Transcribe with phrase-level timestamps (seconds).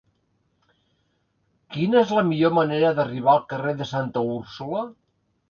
[1.75, 4.85] Quina és la millor manera d'arribar al carrer de Santa Úrsula?